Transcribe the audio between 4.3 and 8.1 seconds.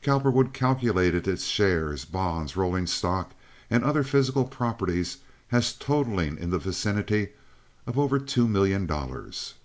properties as totaling in the vicinity of